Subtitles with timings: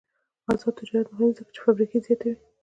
[0.51, 2.35] آزاد تجارت مهم دی ځکه چې فابریکې زیاتوي.